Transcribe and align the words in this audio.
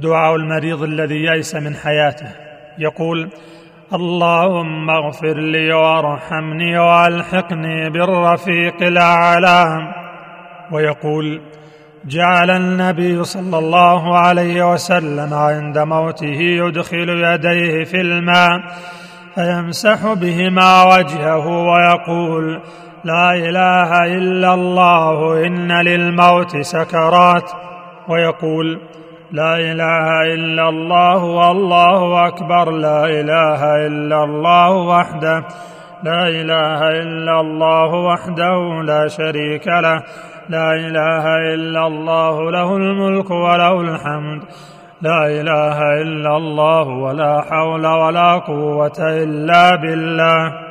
دعاء 0.00 0.36
المريض 0.36 0.82
الذي 0.82 1.24
يئس 1.24 1.54
من 1.54 1.74
حياته. 1.74 2.26
يقول 2.78 3.30
اللهم 3.94 4.90
اغفر 4.90 5.34
لي 5.38 5.72
وارحمني 5.72 6.78
والحقني 6.78 7.90
بالرفيق 7.90 8.82
الاعلى 8.82 9.92
ويقول 10.72 11.40
جعل 12.04 12.50
النبي 12.50 13.24
صلى 13.24 13.58
الله 13.58 14.18
عليه 14.18 14.72
وسلم 14.72 15.34
عند 15.34 15.78
موته 15.78 16.40
يدخل 16.40 17.08
يديه 17.08 17.84
في 17.84 18.00
الماء 18.00 18.60
فيمسح 19.34 20.12
بهما 20.12 20.84
وجهه 20.84 21.46
ويقول 21.46 22.60
لا 23.04 23.32
إله 23.34 24.04
إلا 24.04 24.54
الله 24.54 25.46
إن 25.46 25.72
للموت 25.72 26.56
سكرات. 26.56 27.50
ويقول 28.08 28.80
لا 29.32 29.56
إله 29.56 30.34
إلا 30.34 30.68
الله 30.68 31.24
والله 31.24 32.28
أكبر. 32.28 32.70
لا 32.70 33.04
إله 33.06 33.86
إلا 33.86 34.24
الله 34.24 34.70
وحده 34.70 35.44
لا 36.02 36.28
إله 36.28 36.88
إلا 36.88 37.40
الله 37.40 37.94
وحده 37.94 38.82
لا 38.82 39.08
شريك 39.08 39.66
له 39.66 40.02
لا 40.48 40.72
إله 40.72 41.54
إلا 41.54 41.86
الله 41.86 42.50
له 42.50 42.76
الملك 42.76 43.30
وله 43.30 43.80
الحمد 43.80 44.42
لا 45.02 45.26
إله 45.26 46.02
إلا 46.02 46.36
الله 46.36 46.88
ولا 46.88 47.40
حول 47.50 47.86
ولا 47.86 48.34
قوة 48.34 48.98
إلا 48.98 49.76
بالله. 49.76 50.69